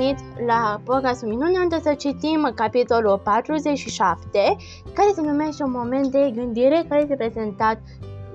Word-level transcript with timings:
venit 0.00 0.46
la 0.46 0.80
podcastul 0.84 1.28
Minune, 1.28 1.58
unde 1.58 1.80
să 1.82 1.94
citim 1.94 2.52
capitolul 2.54 3.18
47, 3.18 4.56
care 4.92 5.08
se 5.14 5.20
numește 5.20 5.62
Un 5.62 5.70
moment 5.70 6.06
de 6.06 6.32
gândire, 6.34 6.84
care 6.88 7.02
este 7.02 7.14
prezentat, 7.14 7.80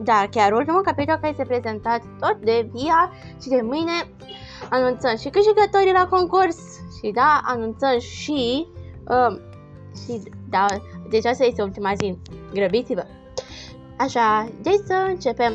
da, 0.03 0.27
chiar 0.31 0.51
ultimul 0.51 0.81
capitol 0.81 1.15
care 1.15 1.29
este 1.29 1.43
prezentat 1.43 2.01
tot 2.19 2.37
de 2.43 2.69
Via 2.73 3.11
și 3.41 3.47
de 3.47 3.61
mâine. 3.61 3.91
Anunțăm 4.69 5.17
și 5.17 5.29
câștigătorii 5.29 5.91
la 5.91 6.07
concurs 6.07 6.57
și 7.01 7.11
da, 7.11 7.41
anunțăm 7.43 7.99
și, 7.99 8.65
uh, 9.07 9.37
și 10.05 10.21
da, 10.49 10.65
deci 11.09 11.25
asta 11.25 11.45
este 11.45 11.61
ultima 11.61 11.93
zi, 11.95 12.17
grăbiți-vă! 12.53 13.05
Așa, 13.97 14.49
deci 14.61 14.81
să 14.85 15.05
începem 15.07 15.53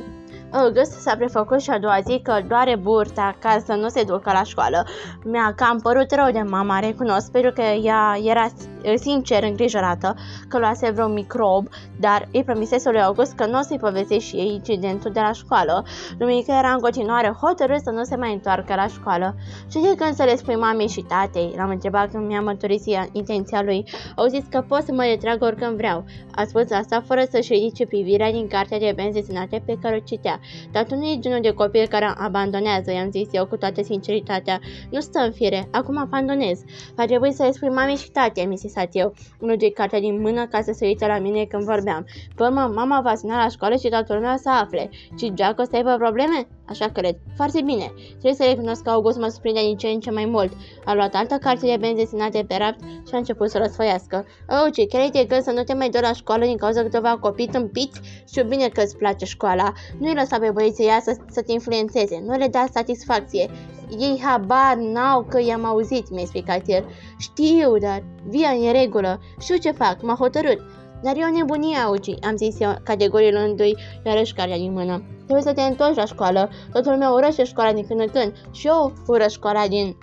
August 0.52 1.00
s-a 1.00 1.16
prefăcut 1.16 1.60
și 1.60 1.70
a 1.70 1.78
doua 1.78 1.98
zi 2.04 2.20
că 2.22 2.40
doare 2.48 2.76
burta 2.76 3.36
ca 3.38 3.62
să 3.66 3.72
nu 3.72 3.88
se 3.88 4.02
ducă 4.02 4.30
la 4.32 4.42
școală. 4.42 4.86
Mi-a 5.24 5.52
cam 5.56 5.78
părut 5.78 6.14
rău 6.14 6.30
de 6.32 6.42
mama, 6.48 6.78
recunosc, 6.78 7.30
pentru 7.30 7.52
că 7.52 7.62
ea 7.62 8.18
era 8.24 8.46
sincer 8.94 9.42
îngrijorată 9.42 10.14
că 10.48 10.58
luase 10.58 10.90
vreo 10.90 11.08
microb, 11.08 11.68
dar 12.00 12.28
îi 12.32 12.44
promisese 12.44 12.90
lui 12.90 13.02
August 13.02 13.32
că 13.34 13.46
nu 13.46 13.58
o 13.58 13.62
să-i 13.62 13.78
povestești 13.78 14.28
și 14.28 14.36
ei 14.36 14.52
incidentul 14.54 15.12
de 15.12 15.20
la 15.20 15.32
școală. 15.32 15.84
Duminică 16.18 16.52
era 16.58 16.72
în 16.72 16.80
continuare 16.80 17.34
hotărât 17.40 17.80
să 17.82 17.90
nu 17.90 18.02
se 18.02 18.16
mai 18.16 18.32
întoarcă 18.32 18.74
la 18.74 18.86
școală. 18.86 19.34
Și 19.70 19.78
de 19.78 19.94
când 19.96 20.14
să 20.14 20.24
le 20.24 20.36
spui 20.36 20.56
mamei 20.56 20.88
și 20.88 21.00
tatei? 21.00 21.54
L-am 21.56 21.70
întrebat 21.70 22.10
când 22.10 22.26
mi-a 22.26 22.40
mărturisit 22.40 22.98
intenția 23.12 23.62
lui. 23.62 23.84
Au 24.16 24.26
zis 24.26 24.44
că 24.50 24.64
pot 24.68 24.82
să 24.82 24.92
mă 24.92 25.02
retrag 25.02 25.42
oricând 25.42 25.76
vreau. 25.76 26.04
A 26.34 26.44
spus 26.44 26.70
asta 26.70 27.02
fără 27.06 27.22
să-și 27.30 27.52
ridice 27.52 27.86
privirea 27.86 28.32
din 28.32 28.46
cartea 28.46 28.78
de 28.78 28.92
benzi 28.96 29.20
desenate 29.20 29.62
pe 29.66 29.78
care 29.82 29.96
o 29.96 30.04
citea. 30.04 30.40
Dar 30.72 30.84
tu 30.84 30.94
nu 30.94 31.04
ești 31.04 31.20
genul 31.20 31.40
de 31.40 31.50
copil 31.50 31.86
care 31.86 32.14
abandonează, 32.16 32.92
i-am 32.92 33.10
zis 33.10 33.28
eu 33.32 33.46
cu 33.46 33.56
toată 33.56 33.82
sinceritatea. 33.82 34.58
Nu 34.90 35.00
stă 35.00 35.18
în 35.18 35.32
fire, 35.32 35.68
acum 35.70 35.98
abandonez. 35.98 36.60
Va 36.94 37.04
trebui 37.04 37.32
să 37.32 37.42
le 37.42 37.50
spui 37.52 37.68
mami 37.68 37.94
și 37.94 38.10
tate, 38.10 38.42
mi 38.42 38.58
sat 38.70 38.88
eu, 38.92 39.14
unul 39.40 39.56
de 39.56 39.70
cartea 39.70 40.00
din 40.00 40.20
mână 40.20 40.46
ca 40.46 40.60
să 40.62 40.72
se 40.72 40.86
uite 40.86 41.06
la 41.06 41.18
mine 41.18 41.44
când 41.44 41.64
vorbeam. 41.64 42.06
Păi 42.34 42.48
mă, 42.50 42.72
mama 42.74 43.00
va 43.00 43.14
suna 43.14 43.42
la 43.42 43.48
școală 43.48 43.76
și 43.76 43.88
toată 43.88 44.14
lumea 44.14 44.36
să 44.36 44.50
afle. 44.50 44.90
Și 45.18 45.32
Jack 45.36 45.58
o 45.60 45.62
să 45.62 45.76
aibă 45.76 45.96
probleme? 45.98 46.46
Așa 46.68 46.86
cred. 46.88 47.16
Foarte 47.36 47.62
bine. 47.62 47.92
Trebuie 48.10 48.34
să 48.34 48.44
recunosc 48.44 48.82
că 48.82 48.90
August 48.90 49.18
mă 49.18 49.28
surprinde 49.28 49.60
din 49.60 49.76
ce 49.76 49.88
în 49.88 50.00
ce 50.00 50.10
mai 50.10 50.24
mult. 50.24 50.52
A 50.84 50.94
luat 50.94 51.14
altă 51.14 51.34
carte 51.40 51.66
de 51.66 51.76
benzi 51.80 52.02
desenate 52.02 52.44
pe 52.48 52.56
rapt 52.56 52.80
și 52.80 53.14
a 53.14 53.16
început 53.16 53.50
să 53.50 53.58
răsfăiască. 53.58 54.26
Oh, 54.48 54.72
ce 54.72 54.86
chiar 54.86 55.10
e 55.12 55.24
că 55.24 55.40
să 55.40 55.50
nu 55.50 55.62
te 55.62 55.74
mai 55.74 55.88
dor 55.88 56.02
la 56.02 56.12
școală 56.12 56.44
din 56.44 56.56
cauza 56.56 56.82
câteva 56.82 57.18
copii 57.20 57.46
tâmpiți? 57.46 58.00
Știu 58.28 58.44
bine 58.44 58.68
că 58.68 58.80
îți 58.80 58.96
place 58.96 59.24
școala. 59.24 59.72
Nu-i 59.98 60.14
lăsa 60.14 60.38
pe 60.38 60.50
băieții 60.50 60.86
ea 60.86 61.00
să, 61.00 61.16
să 61.30 61.42
te 61.42 61.52
influențeze. 61.52 62.22
Nu 62.26 62.36
le 62.36 62.46
da 62.46 62.64
satisfacție. 62.72 63.50
Ei 63.98 64.20
habar 64.22 64.76
n-au 64.76 65.26
că 65.28 65.40
i-am 65.40 65.64
auzit, 65.64 66.10
mi-a 66.10 66.20
explicat 66.20 66.62
el. 66.66 66.84
Știu, 67.18 67.78
dar 67.78 68.02
via 68.28 68.48
în 68.48 68.72
regulă. 68.72 69.20
Știu 69.40 69.56
ce 69.56 69.70
fac, 69.70 70.02
m-a 70.02 70.14
hotărât. 70.14 70.60
Dar 71.02 71.16
e 71.16 71.24
o 71.24 71.36
nebunie, 71.36 71.76
Augi, 71.76 72.14
am 72.22 72.36
zis 72.36 72.60
eu, 72.60 72.74
categoriei 72.82 73.32
luându-i 73.32 73.76
iarăși 74.04 74.34
cartea 74.34 74.56
din 74.56 74.72
mână. 74.72 75.02
Trebuie 75.16 75.42
să 75.42 75.52
te 75.52 75.62
întorci 75.62 75.96
la 75.96 76.04
școală. 76.04 76.50
Totul 76.72 76.96
meu 76.96 77.14
urăște 77.14 77.44
școala 77.44 77.72
din 77.72 77.86
când 77.86 78.00
în 78.00 78.08
când. 78.12 78.32
Și 78.50 78.66
eu 78.66 78.92
ură 79.06 79.28
școala 79.28 79.66
din 79.66 79.96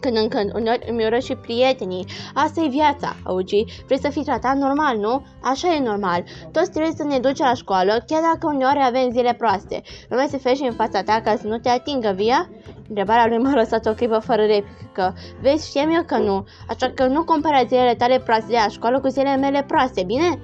când 0.00 0.16
în 0.16 0.28
când, 0.28 0.54
uneori 0.54 0.86
îmi 0.90 1.04
ură 1.04 1.18
și 1.18 1.34
prietenii. 1.34 2.06
Asta 2.34 2.60
e 2.60 2.68
viața, 2.68 3.16
augi. 3.24 3.64
Vrei 3.86 3.98
să 3.98 4.08
fii 4.10 4.24
tratat 4.24 4.56
normal, 4.56 4.96
nu? 4.96 5.26
Așa 5.42 5.74
e 5.74 5.80
normal. 5.80 6.24
Toți 6.52 6.70
trebuie 6.70 6.92
să 6.96 7.04
ne 7.04 7.18
ducem 7.18 7.46
la 7.46 7.54
școală, 7.54 8.04
chiar 8.06 8.20
dacă 8.32 8.54
uneori 8.54 8.82
avem 8.82 9.10
zile 9.10 9.34
proaste. 9.34 9.82
Lumea 10.08 10.26
se 10.26 10.38
fește 10.38 10.66
în 10.66 10.74
fața 10.74 11.02
ta 11.02 11.20
ca 11.24 11.36
să 11.36 11.46
nu 11.46 11.58
te 11.58 11.68
atingă 11.68 12.12
via? 12.16 12.50
Întrebarea 12.88 13.26
lui 13.26 13.38
m-a 13.38 13.54
lăsat 13.54 13.86
o 13.86 13.92
clipă 13.92 14.18
fără 14.18 14.42
replică. 14.42 15.14
Vezi, 15.42 15.68
știam 15.68 15.90
eu 15.90 16.02
că 16.02 16.16
nu, 16.16 16.46
așa 16.68 16.92
că 16.94 17.06
nu 17.06 17.24
compara 17.24 17.64
zilele 17.64 17.94
tale 17.94 18.18
proaste 18.18 18.46
de 18.46 18.58
la 18.62 18.68
școală 18.68 19.00
cu 19.00 19.08
zilele 19.08 19.36
mele 19.36 19.64
proaste, 19.66 20.02
bine? 20.06 20.38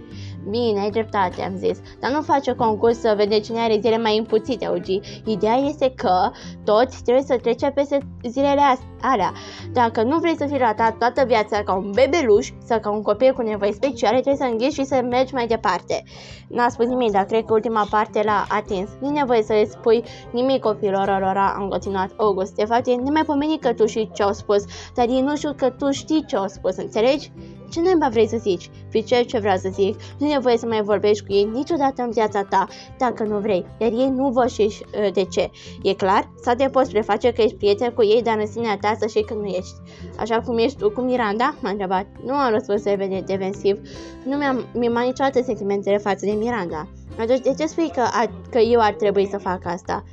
Bine, 0.49 0.81
ai 0.81 0.91
dreptate, 0.91 1.43
am 1.43 1.57
zis, 1.57 1.81
dar 2.01 2.11
nu 2.11 2.23
face 2.23 2.53
concurs 2.53 3.01
să 3.01 3.15
vede 3.17 3.41
cine 3.41 3.59
are 3.59 3.79
zile 3.81 3.99
mai 3.99 4.19
împuțite, 4.19 4.67
Augi. 4.67 5.01
Ideea 5.25 5.55
este 5.55 5.93
că 5.97 6.31
toți 6.65 7.03
trebuie 7.03 7.25
să 7.25 7.37
trece 7.43 7.71
peste 7.71 7.99
zilele 8.29 8.61
alea. 9.01 9.33
Dacă 9.73 10.03
nu 10.03 10.19
vrei 10.19 10.37
să 10.37 10.47
fii 10.47 10.59
ratat 10.59 10.99
toată 10.99 11.25
viața 11.27 11.63
ca 11.63 11.75
un 11.75 11.91
bebeluș 11.95 12.49
sau 12.65 12.81
ca 12.81 12.91
un 12.91 13.03
copil 13.03 13.33
cu 13.33 13.43
nevoi 13.43 13.73
speciale, 13.73 14.21
trebuie 14.21 14.47
să 14.47 14.53
înghiți 14.53 14.75
și 14.75 14.85
să 14.85 15.01
mergi 15.11 15.35
mai 15.35 15.47
departe. 15.47 16.03
N-a 16.49 16.69
spus 16.69 16.87
nimic, 16.87 17.11
dar 17.11 17.25
cred 17.25 17.45
că 17.45 17.53
ultima 17.53 17.87
parte 17.91 18.23
l-a 18.25 18.47
atins. 18.49 18.89
Nu 19.01 19.11
nevoie 19.11 19.43
să 19.43 19.53
le 19.53 19.65
spui 19.65 20.05
nimic 20.31 20.61
copilor 20.61 21.19
lor, 21.21 21.37
am 21.37 21.69
continuat 21.69 22.11
August. 22.17 22.55
De 22.55 22.65
fapt, 22.65 22.87
e 22.87 22.95
nemaipomenit 22.95 23.61
că 23.61 23.73
tu 23.73 23.87
știi 23.87 24.11
ce 24.15 24.23
au 24.23 24.33
spus, 24.33 24.65
dar 24.95 25.09
ei 25.09 25.21
nu 25.21 25.37
știu 25.37 25.53
că 25.57 25.71
tu 25.71 25.91
știi 25.91 26.25
ce 26.27 26.37
au 26.37 26.47
spus, 26.47 26.77
înțelegi? 26.77 27.31
Ce 27.71 27.81
naiba 27.81 28.09
vrei 28.09 28.29
să 28.29 28.37
zici? 28.37 28.71
Pricepi 28.89 29.27
ce 29.27 29.39
vreau 29.39 29.57
să 29.57 29.69
zic. 29.73 30.01
Nu 30.19 30.27
e 30.27 30.33
nevoie 30.33 30.57
să 30.57 30.67
mai 30.67 30.83
vorbești 30.83 31.27
cu 31.27 31.33
ei 31.33 31.49
niciodată 31.53 32.03
în 32.03 32.11
viața 32.11 32.43
ta, 32.43 32.69
dacă 32.99 33.23
nu 33.23 33.39
vrei, 33.39 33.67
iar 33.79 33.93
ei 33.93 34.09
nu 34.09 34.29
vă 34.29 34.47
și 34.47 34.63
uh, 34.63 35.13
de 35.13 35.25
ce. 35.25 35.51
E 35.83 35.95
clar? 35.95 36.31
Sau 36.43 36.55
te 36.55 36.69
poți 36.69 36.91
preface 36.91 37.33
că 37.33 37.43
ești 37.43 37.57
prieten 37.57 37.91
cu 37.91 38.05
ei, 38.05 38.23
dar 38.23 38.39
în 38.39 38.47
sinea 38.47 38.79
ta 38.81 38.97
să 39.01 39.07
știi 39.07 39.25
că 39.25 39.35
nu 39.35 39.45
ești. 39.45 39.75
Așa 40.19 40.41
cum 40.41 40.59
ești 40.59 40.79
tu 40.79 40.91
cu 40.91 41.01
Miranda? 41.01 41.55
M-a 41.61 41.71
întrebat. 41.71 42.07
Nu 42.25 42.33
am 42.33 42.53
răspuns 42.53 42.85
repede 42.85 43.23
defensiv. 43.27 43.81
Nu 44.25 44.37
mi-am 44.37 44.67
mimat 44.75 45.05
niciodată 45.05 45.43
sentimentele 45.43 45.99
față 45.99 46.27
de 46.27 46.33
Miranda. 46.33 46.89
Atunci 47.19 47.41
de 47.41 47.55
ce 47.59 47.67
spui 47.67 47.91
că, 47.95 48.01
a, 48.01 48.31
că 48.51 48.59
eu 48.59 48.81
ar 48.81 48.93
trebui 48.93 49.29
să 49.31 49.39
fac 49.39 49.67
asta? 49.67 50.05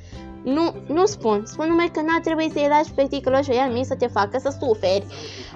Nu, 0.44 0.74
nu 0.86 1.06
spun. 1.06 1.42
Spun 1.44 1.66
numai 1.68 1.90
că 1.92 2.00
n-ar 2.00 2.20
trebui 2.22 2.50
să-i 2.52 2.66
lași 2.68 2.92
pe 2.92 3.06
ticăloși 3.10 3.50
ăia 3.50 3.68
mii 3.72 3.84
să 3.84 3.94
te 3.96 4.06
facă 4.06 4.38
să 4.38 4.56
suferi. 4.60 5.06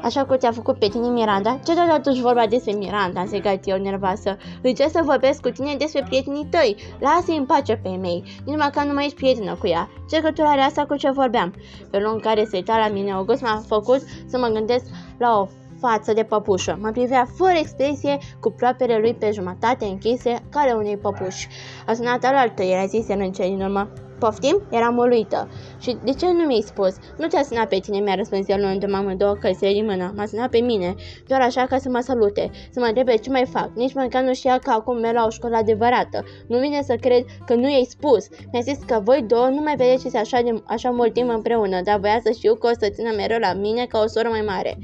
Așa 0.03 0.25
că 0.25 0.37
ți-a 0.37 0.53
făcut 0.53 0.79
pe 0.79 0.89
tine 0.89 1.09
Miranda. 1.09 1.59
Ce 1.65 1.75
tot 1.75 1.91
atunci 1.91 2.19
vorba 2.19 2.47
despre 2.47 2.73
Miranda, 2.73 3.21
am 3.21 3.27
strigat 3.27 3.61
eu 3.65 3.79
nervoasă. 3.79 4.37
ce 4.63 4.89
să 4.89 5.01
vorbesc 5.05 5.41
cu 5.41 5.49
tine 5.49 5.75
despre 5.79 6.03
prietenii 6.03 6.49
tăi. 6.51 6.77
Lasă-i 7.01 7.37
în 7.37 7.47
pace 7.47 7.77
pe 7.83 7.89
mei. 7.89 8.25
Numai 8.45 8.71
că 8.71 8.85
nu 8.85 8.93
mai 8.93 9.05
ești 9.05 9.17
prietenă 9.17 9.57
cu 9.61 9.67
ea. 9.67 9.89
Ce 10.09 10.17
legătură 10.17 10.47
are 10.47 10.61
asta 10.61 10.87
cu 10.87 10.97
ce 10.97 11.11
vorbeam? 11.11 11.55
Pe 11.91 11.99
lung 11.99 12.21
care 12.21 12.45
se 12.45 12.57
uita 12.57 12.79
la 12.79 12.89
mine, 12.93 13.13
August 13.13 13.43
m-a 13.43 13.63
făcut 13.67 14.01
să 14.27 14.39
mă 14.39 14.47
gândesc 14.47 14.85
la 15.19 15.39
o 15.41 15.49
față 15.81 16.13
de 16.13 16.23
păpușă. 16.23 16.79
Mă 16.81 16.91
privea 16.91 17.29
fără 17.37 17.55
expresie, 17.59 18.19
cu 18.41 18.51
ploapele 18.51 18.99
lui 18.99 19.15
pe 19.15 19.31
jumătate 19.33 19.85
închise, 19.85 20.43
ca 20.51 20.75
unei 20.77 20.97
păpuși. 20.97 21.49
A 21.87 21.93
sunat 21.93 22.25
alaltă, 22.25 22.63
era 22.63 22.87
zis 22.87 23.09
în 23.09 23.33
cele 23.33 23.49
din 23.49 23.63
urmă. 23.63 23.89
Poftim? 24.19 24.63
Eram 24.71 24.97
uluită. 24.97 25.49
Și 25.79 25.97
de 26.05 26.13
ce 26.13 26.27
nu 26.27 26.45
mi-ai 26.45 26.61
spus? 26.61 26.97
Nu 27.19 27.27
te-a 27.27 27.43
sunat 27.43 27.69
pe 27.69 27.79
tine, 27.79 27.99
mi-a 27.99 28.15
răspuns 28.15 28.49
el 28.49 28.61
luându-mă 28.61 28.97
amândouă 28.97 29.35
călțile 29.35 29.73
din 29.73 29.85
mână. 29.85 30.13
M-a 30.17 30.27
sunat 30.27 30.51
pe 30.51 30.59
mine, 30.59 30.95
doar 31.27 31.41
așa 31.41 31.67
ca 31.67 31.79
să 31.79 31.89
mă 31.89 32.01
salute, 32.01 32.51
să 32.71 32.81
mă 32.81 32.87
întrebe 32.87 33.17
ce 33.17 33.31
mai 33.31 33.47
fac. 33.47 33.71
Nici 33.75 33.95
măcar 33.95 34.23
nu 34.23 34.35
știa 34.35 34.59
că 34.59 34.71
acum 34.71 34.99
merg 34.99 35.15
la 35.15 35.25
o 35.27 35.31
școală 35.31 35.57
adevărată. 35.57 36.25
Nu 36.47 36.59
vine 36.59 36.83
să 36.83 36.97
cred 37.01 37.25
că 37.47 37.55
nu 37.55 37.71
i-ai 37.71 37.87
spus. 37.89 38.29
Mi-a 38.53 38.61
zis 38.61 38.79
că 38.87 39.01
voi 39.05 39.25
două 39.27 39.47
nu 39.47 39.61
mai 39.61 39.77
vedeți 39.77 40.17
așa, 40.17 40.41
de, 40.41 40.63
așa 40.65 40.91
mult 40.91 41.13
timp 41.13 41.31
împreună, 41.31 41.81
dar 41.85 41.99
voia 41.99 42.21
să 42.25 42.31
știu 42.31 42.55
că 42.55 42.67
o 42.67 42.71
să 42.81 42.89
țină 42.91 43.11
mereu 43.17 43.39
la 43.39 43.53
mine 43.53 43.87
ca 43.87 44.01
o 44.05 44.07
soră 44.07 44.29
mai 44.29 44.43
mare. 44.47 44.79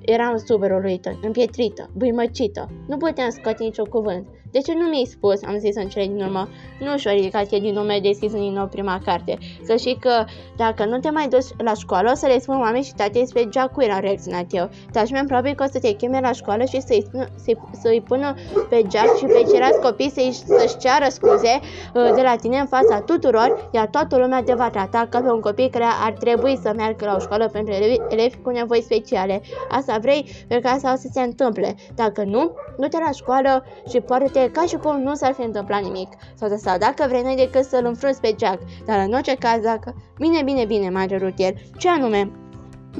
Eram 0.00 0.36
super 0.36 0.70
uluită, 0.70 1.18
împietrită, 1.22 1.90
buimăcită. 1.96 2.68
Nu 2.88 2.96
puteam 2.96 3.30
scoate 3.30 3.64
niciun 3.64 3.84
cuvânt. 3.84 4.26
De 4.50 4.58
ce 4.58 4.74
nu 4.74 4.86
mi-ai 4.88 5.04
spus? 5.04 5.42
Am 5.42 5.58
zis 5.58 5.76
în 5.76 5.88
cele 5.88 6.06
din 6.06 6.22
urmă. 6.22 6.48
Nu 6.80 6.96
și-o 6.96 7.10
ridicat 7.10 7.48
din 7.48 7.72
nume 7.74 7.98
deschis 8.02 8.32
din 8.32 8.52
nou 8.52 8.66
prima 8.66 9.00
carte. 9.04 9.38
Să 9.64 9.76
știi 9.76 9.98
că 10.00 10.24
dacă 10.56 10.84
nu 10.84 10.98
te 10.98 11.10
mai 11.10 11.28
duci 11.28 11.46
la 11.56 11.74
școală, 11.74 12.10
o 12.10 12.14
să 12.14 12.26
le 12.26 12.38
spun 12.38 12.56
mamei 12.56 12.82
și 12.82 12.94
tatei 12.94 13.20
despre 13.20 13.48
Jack 13.52 13.72
am 13.90 14.00
reacționat 14.00 14.46
eu. 14.50 14.68
Dar 14.92 15.06
și 15.06 15.12
mi-am 15.12 15.26
probabil 15.26 15.54
că 15.54 15.64
o 15.64 15.70
să 15.72 15.78
te 15.78 15.92
cheme 15.92 16.20
la 16.20 16.32
școală 16.32 16.64
și 16.64 16.80
să-i, 16.80 17.06
să-i, 17.34 17.56
să-i 17.82 18.00
pună 18.00 18.34
pe 18.68 18.82
Jack 18.90 19.16
și 19.16 19.24
pe 19.24 19.44
ceilalți 19.50 19.80
copii 19.80 20.10
să-i, 20.10 20.32
să-și 20.32 20.76
ceară 20.76 21.06
scuze 21.08 21.60
uh, 21.94 22.10
de 22.14 22.22
la 22.22 22.36
tine 22.40 22.58
în 22.58 22.66
fața 22.66 23.00
tuturor, 23.00 23.68
iar 23.72 23.86
toată 23.86 24.16
lumea 24.16 24.42
te 24.42 24.54
va 24.54 24.70
trata 24.70 25.06
ca 25.10 25.20
pe 25.20 25.30
un 25.30 25.40
copil 25.40 25.68
care 25.70 25.84
ar 26.04 26.12
trebui 26.12 26.58
să 26.62 26.72
meargă 26.76 27.04
la 27.04 27.14
o 27.14 27.18
școală 27.18 27.48
pentru 27.48 27.74
elevi, 27.74 27.96
elevi 28.08 28.36
cu 28.42 28.50
nevoi 28.50 28.82
speciale. 28.82 29.40
Asta 29.70 29.98
vrei? 30.00 30.30
Pentru 30.48 30.68
că 30.68 30.74
asta 30.74 30.92
o 30.92 30.96
să 30.96 31.08
se 31.12 31.20
întâmple. 31.20 31.74
Dacă 31.94 32.22
nu, 32.22 32.52
du-te 32.78 32.98
la 32.98 33.10
școală 33.10 33.64
și 33.88 34.00
poartă 34.40 34.60
ca 34.60 34.66
și 34.66 34.76
cum 34.76 35.00
nu 35.02 35.14
s-ar 35.14 35.32
fi 35.32 35.42
întâmplat 35.42 35.82
nimic. 35.82 36.08
Sau, 36.34 36.48
de 36.48 36.56
sau 36.56 36.78
dacă 36.78 37.04
vrei 37.08 37.22
noi 37.22 37.36
decât 37.36 37.64
să-l 37.64 37.84
înfrunți 37.84 38.20
pe 38.20 38.34
Jack, 38.38 38.62
dar 38.86 38.98
în 39.06 39.12
orice 39.12 39.34
caz 39.34 39.62
dacă... 39.62 39.94
Bine, 40.18 40.42
bine, 40.42 40.64
bine, 40.64 40.90
m-a 40.90 41.06
cerut 41.06 41.34
el. 41.36 41.54
Ce 41.78 41.88
anume? 41.88 42.30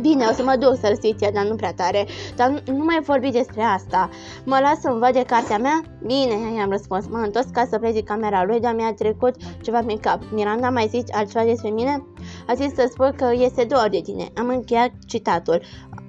Bine, 0.00 0.24
o 0.30 0.32
să 0.32 0.42
mă 0.42 0.56
duc 0.58 0.76
să-l 0.80 0.98
dar 1.32 1.44
nu 1.44 1.54
prea 1.54 1.72
tare. 1.72 2.06
Dar 2.36 2.48
nu, 2.48 2.76
nu 2.76 2.84
mai 2.84 3.00
vorbi 3.02 3.30
despre 3.30 3.62
asta. 3.62 4.10
Mă 4.44 4.58
las 4.62 4.80
să-mi 4.80 4.98
văd 4.98 5.12
de 5.12 5.24
cartea 5.26 5.58
mea? 5.58 5.82
Bine, 6.06 6.56
i-am 6.56 6.70
răspuns. 6.70 7.06
M-am 7.06 7.22
întors 7.22 7.46
ca 7.52 7.66
să 7.70 7.78
plec 7.78 8.04
camera 8.04 8.44
lui, 8.44 8.60
dar 8.60 8.74
mi-a 8.74 8.94
trecut 8.94 9.34
ceva 9.62 9.82
prin 9.82 9.98
cap. 9.98 10.22
Miranda, 10.32 10.70
mai 10.70 10.86
zici 10.88 11.12
altceva 11.12 11.44
despre 11.44 11.70
mine? 11.70 12.06
A 12.46 12.54
zis 12.54 12.74
să 12.74 12.88
spun 12.90 13.12
că 13.16 13.30
este 13.32 13.64
doar 13.64 13.88
de 13.88 14.00
tine. 14.00 14.28
Am 14.36 14.48
încheiat 14.48 14.90
citatul. 15.06 15.62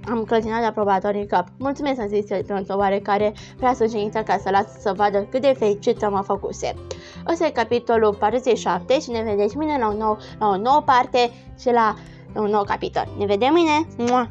Am 0.10 0.24
clătinat 0.24 0.64
aprobator 0.64 1.14
în 1.14 1.26
cap. 1.26 1.48
Mulțumesc, 1.58 2.00
am 2.00 2.08
zis 2.08 2.30
el 2.30 2.44
pe 2.44 2.66
o 2.70 2.78
oarecare 2.78 3.34
prea 3.58 3.74
sugenită 3.74 4.20
ca 4.20 4.38
să 4.38 4.50
las 4.50 4.66
să 4.80 4.94
vadă 4.96 5.28
cât 5.30 5.42
de 5.42 5.56
fericită 5.58 6.10
mă 6.10 6.22
făcuse. 6.22 6.74
Ăsta 7.32 7.46
e 7.46 7.50
capitolul 7.50 8.14
47 8.14 9.00
și 9.00 9.10
ne 9.10 9.22
vedeți 9.22 9.58
mâine 9.58 9.78
la, 9.78 9.88
un 9.88 9.98
nou, 9.98 10.18
la 10.40 10.48
o 10.48 10.58
nouă 10.58 10.82
parte 10.86 11.32
și 11.60 11.72
la 11.72 11.96
un 12.36 12.50
nou 12.50 12.64
capitol. 12.64 13.08
Ne 13.18 13.26
vedem 13.26 13.54
mâine! 13.54 13.88
Mua! 13.98 14.30